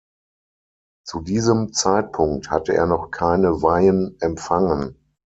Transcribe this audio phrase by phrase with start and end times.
[1.05, 4.95] Zu diesem Zeitpunkt hatte er noch keine Weihen empfangen.